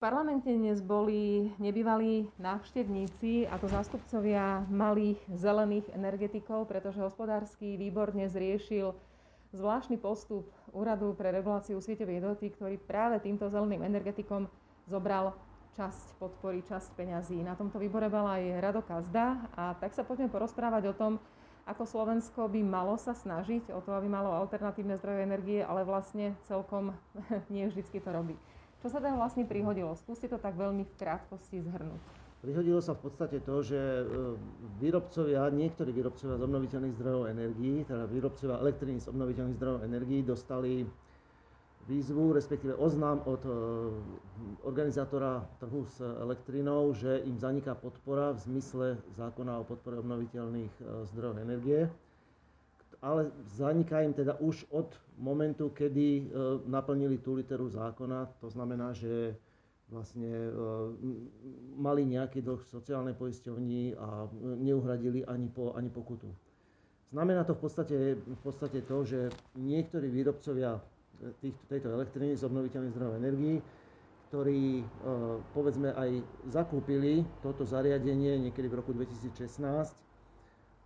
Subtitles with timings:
[0.00, 8.32] V parlamente dnes boli nebývalí návštevníci, ako zástupcovia malých zelených energetikov, pretože hospodársky výbor dnes
[8.32, 8.96] riešil
[9.52, 14.48] zvláštny postup Úradu pre reguláciu sieťovej jednoty, ktorý práve týmto zeleným energetikom
[14.88, 15.36] zobral
[15.76, 17.36] časť podpory, časť peňazí.
[17.44, 21.12] Na tomto výbore bola aj Rado Kazda a tak sa poďme porozprávať o tom,
[21.68, 26.32] ako Slovensko by malo sa snažiť o to, aby malo alternatívne zdroje energie, ale vlastne
[26.48, 26.96] celkom
[27.52, 28.40] nie vždycky to robí.
[28.80, 29.92] Čo sa tam vlastne prihodilo?
[29.92, 32.00] Skúste to tak veľmi v krátkosti zhrnúť.
[32.40, 34.04] Prihodilo sa v podstate to, že e,
[34.80, 40.88] výrobcovia, niektorí výrobcovia z obnoviteľných zdrojov energií, teda výrobcovia elektriny z obnoviteľných zdrojov energií dostali
[41.84, 43.52] výzvu, respektíve oznám od e,
[44.64, 48.86] organizátora trhu s elektrinou, že im zaniká podpora v zmysle
[49.20, 51.92] zákona o podpore obnoviteľných e, zdrojov energie
[53.00, 56.22] ale zaniká im teda už od momentu, kedy e,
[56.68, 58.28] naplnili tú literu zákona.
[58.44, 59.36] To znamená, že
[59.88, 60.52] vlastne e,
[61.80, 64.28] mali nejaký dlh sociálnej poisťovni a
[64.60, 66.28] neuhradili ani, po, ani pokutu.
[67.10, 69.20] Znamená to v podstate, v podstate to, že
[69.58, 70.78] niektorí výrobcovia
[71.42, 73.56] tých, tejto elektriny z obnoviteľných zdrojov energií,
[74.30, 74.84] ktorí e,
[75.56, 79.56] povedzme aj zakúpili toto zariadenie niekedy v roku 2016,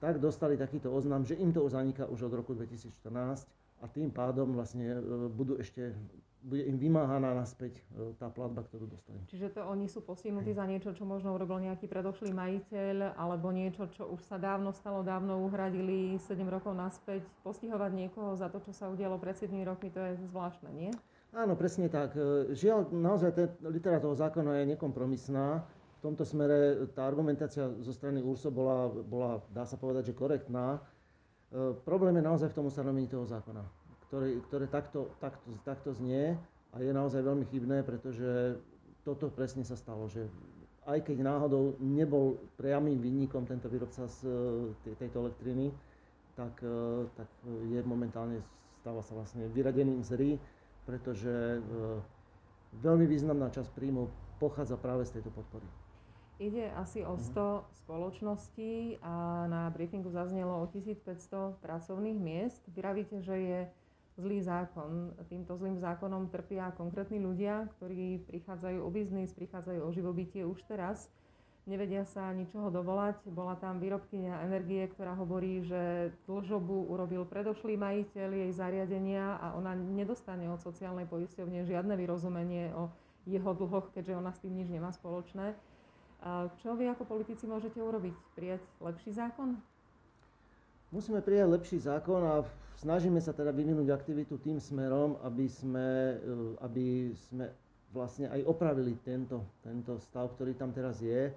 [0.00, 3.44] tak dostali takýto oznam, že im to zaniká už od roku 2014
[3.80, 5.92] a tým pádom vlastne e, budú ešte,
[6.40, 9.20] bude im vymáhaná naspäť e, tá platba, ktorú dostali.
[9.28, 13.88] Čiže to oni sú postihnutí za niečo, čo možno urobil nejaký predošlý majiteľ, alebo niečo,
[13.92, 17.24] čo už sa dávno stalo, dávno uhradili 7 rokov naspäť.
[17.44, 20.92] Postihovať niekoho za to, čo sa udialo pred 7 rokmi, to je zvláštne, nie?
[21.36, 22.16] Áno, presne tak.
[22.16, 23.32] E, žiaľ, naozaj
[23.64, 25.64] litera toho zákona je nekompromisná
[26.00, 30.80] v tomto smere tá argumentácia zo strany URSO bola, bola dá sa povedať, že korektná.
[30.80, 33.60] E, problém je naozaj v tom ustanovení toho zákona,
[34.08, 36.40] ktoré, ktoré takto, takto, takto znie
[36.72, 38.56] a je naozaj veľmi chybné, pretože
[39.04, 40.24] toto presne sa stalo, že
[40.88, 44.24] aj keď náhodou nebol priamým vinníkom tento výrobca z
[44.88, 45.68] e, tejto elektriny,
[46.32, 48.40] tak, e, tak je momentálne,
[48.80, 50.30] stáva sa vlastne vyradeným z hry,
[50.88, 51.60] pretože
[52.80, 54.08] veľmi významná časť príjmu
[54.40, 55.68] pochádza práve z tejto podpory.
[56.40, 57.64] Ide asi o 100 mhm.
[57.84, 62.64] spoločností a na briefingu zaznelo o 1500 pracovných miest.
[62.72, 63.60] Vravíte, že je
[64.16, 65.12] zlý zákon.
[65.28, 71.12] Týmto zlým zákonom trpia konkrétni ľudia, ktorí prichádzajú o biznis, prichádzajú o živobytie už teraz.
[71.68, 73.20] Nevedia sa ničoho dovolať.
[73.28, 79.76] Bola tam výrobkynia energie, ktorá hovorí, že dlžobu urobil predošlý majiteľ jej zariadenia a ona
[79.76, 82.88] nedostane od sociálnej poisťovne žiadne vyrozumenie o
[83.28, 85.52] jeho dlhoch, keďže ona s tým nič nemá spoločné.
[86.60, 88.12] Čo vy ako politici môžete urobiť?
[88.36, 89.56] Prijať lepší zákon?
[90.92, 92.44] Musíme prijať lepší zákon a
[92.76, 97.48] snažíme sa teda vyvinúť aktivitu tým smerom, aby sme, e, aby sme
[97.94, 101.30] vlastne aj opravili tento, tento stav, ktorý tam teraz je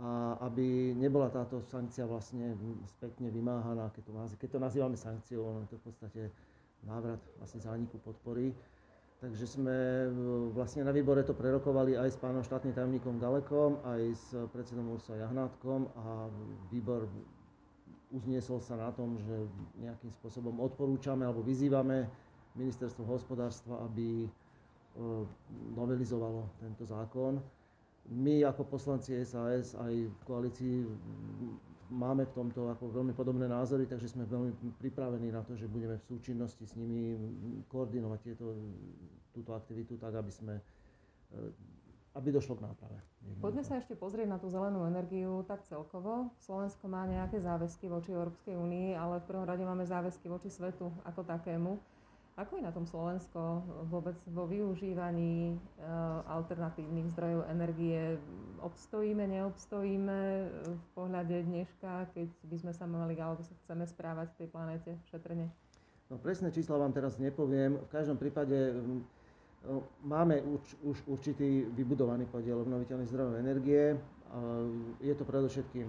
[0.00, 2.56] a aby nebola táto sankcia vlastne
[2.96, 6.22] spätne vymáhaná, keď to, keď to nazývame sankciou, ono to v podstate
[6.88, 8.52] návrat vlastne zániku podpory.
[9.20, 10.08] Takže sme e,
[10.56, 15.12] vlastne na výbore to prerokovali aj s pánom štátnym tajomníkom Galekom, aj s predsedom Ursa
[15.12, 16.32] Jahnátkom a
[16.72, 17.04] výbor
[18.16, 19.36] uzniesol sa na tom, že
[19.76, 22.08] nejakým spôsobom odporúčame alebo vyzývame
[22.56, 24.28] ministerstvo hospodárstva, aby e,
[25.76, 27.44] novelizovalo tento zákon.
[28.08, 30.76] My ako poslanci SAS aj v koalícii
[31.90, 35.98] máme v tomto ako veľmi podobné názory, takže sme veľmi pripravení na to, že budeme
[35.98, 37.18] v súčinnosti s nimi
[37.68, 38.54] koordinovať tieto,
[39.34, 40.62] túto aktivitu tak, aby sme e,
[42.14, 42.98] aby došlo k náprave.
[43.38, 46.34] Poďme sa ešte pozrieť na tú zelenú energiu tak celkovo.
[46.42, 50.90] Slovensko má nejaké záväzky voči Európskej únii, ale v prvom rade máme záväzky voči svetu
[51.06, 51.78] ako takému.
[52.40, 53.60] Ako je na tom Slovensko
[53.92, 55.54] vôbec vo využívaní e,
[56.24, 58.16] alternatívnych zdrojov energie?
[58.64, 60.18] Obstojíme, neobstojíme
[60.64, 64.90] v pohľade dneška, keď by sme sa mali, alebo sa chceme správať v tej planete
[65.12, 65.52] šetrne?
[66.08, 67.76] No presné čísla vám teraz nepoviem.
[67.76, 68.72] V každom prípade
[70.00, 74.00] máme už, už určitý vybudovaný podiel obnoviteľných zdrojov energie.
[75.04, 75.86] Je to predovšetkým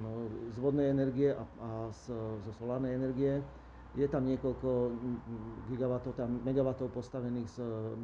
[0.51, 2.11] z vodnej energie a, a z,
[2.43, 3.39] zo solárnej energie.
[3.91, 4.69] Je tam niekoľko
[5.67, 7.57] gigawatov, tam megawatov postavených z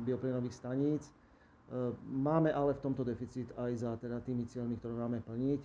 [0.03, 1.07] bioplynových staníc.
[1.07, 1.11] E,
[2.03, 5.61] máme ale v tomto deficit aj za teda tými cieľmi, ktoré máme plniť.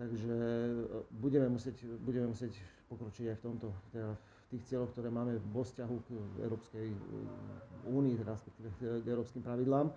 [0.00, 0.74] Takže e,
[1.12, 2.56] budeme musieť, budeme musieť
[2.88, 6.08] pokročiť aj v tomto, teda v tých cieľoch, ktoré máme vo vzťahu k
[6.40, 6.96] Európskej e,
[7.84, 9.92] únii, teda respektíve k európskym pravidlám.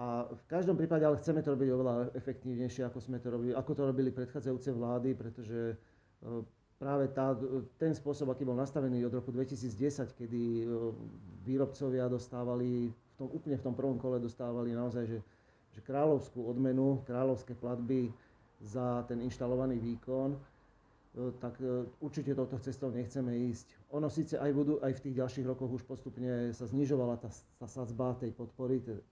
[0.00, 3.72] A v každom prípade ale chceme to robiť oveľa efektívnejšie, ako, sme to robili, ako
[3.76, 5.76] to robili predchádzajúce vlády, pretože
[6.80, 7.36] práve tá,
[7.76, 10.64] ten spôsob, aký bol nastavený od roku 2010, kedy e,
[11.44, 15.18] výrobcovia dostávali, v tom, úplne v tom prvom kole dostávali naozaj že
[15.70, 18.10] že kráľovskú odmenu, kráľovské platby
[18.60, 20.36] za ten inštalovaný výkon,
[21.42, 21.58] tak
[21.98, 23.66] určite touto cestou nechceme ísť.
[23.98, 27.66] Ono síce aj, budú, aj v tých ďalších rokoch už postupne sa znižovala tá, tá
[27.66, 29.02] sadzba tej podpory tej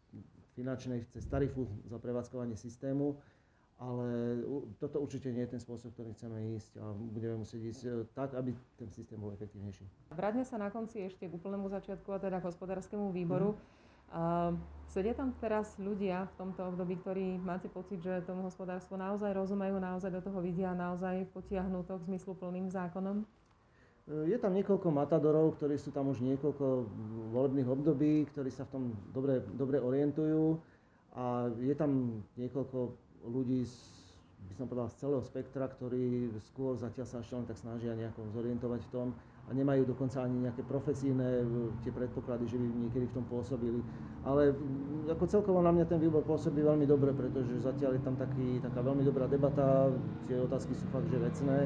[0.54, 3.18] finančnej cez tarifu za prevádzkovanie systému,
[3.78, 4.42] ale
[4.82, 8.34] toto určite nie je ten spôsob, ktorý chceme ísť a budeme musieť ísť e, tak,
[8.34, 9.86] aby ten systém bol efektívnejší.
[10.10, 13.54] Vráťme sa na konci ešte k úplnému začiatku, a teda k hospodárskému výboru.
[13.54, 13.76] Mm.
[14.08, 14.56] Uh,
[14.88, 19.76] sedia tam teraz ľudia v tomto období, ktorí máte pocit, že tomu hospodárstvu naozaj rozumejú,
[19.76, 23.28] naozaj do toho vidia, naozaj potiahnú to k zmysluplným zákonom?
[24.08, 26.88] Je tam niekoľko matadorov, ktorí sú tam už niekoľko
[27.36, 30.56] volebných období, ktorí sa v tom dobre, dobre orientujú
[31.12, 33.74] a je tam niekoľko ľudí z,
[34.50, 38.30] by som povedal, z celého spektra, ktorí skôr zatiaľ sa ešte len tak snažia nejako
[38.34, 39.08] zorientovať v tom
[39.48, 41.44] a nemajú dokonca ani nejaké profesíne e,
[41.80, 43.80] tie predpoklady, že by niekedy v tom pôsobili.
[44.20, 44.52] Ale
[45.08, 48.84] ako celkovo na mňa ten výbor pôsobí veľmi dobre, pretože zatiaľ je tam taký, taká
[48.84, 49.88] veľmi dobrá debata,
[50.28, 51.64] tie otázky sú fakt, že vecné.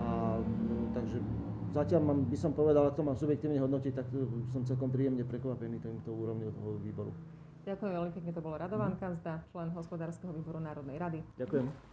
[0.00, 0.40] A,
[0.96, 1.20] takže
[1.76, 4.06] zatiaľ mám, by som povedal, ak to mám subjektívne hodnotiť, tak
[4.56, 7.12] som celkom príjemne prekvapený týmto úrovňou toho výboru.
[7.60, 11.20] Ďakujem veľmi pekne, to bol Radovan Kazda, člen hospodárskeho výboru Národnej rady.
[11.36, 11.89] Ďakujem.